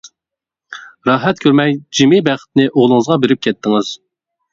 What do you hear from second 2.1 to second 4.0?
بەختنى، ئوغلىڭىزغا بېرىپ كەتتىڭىز.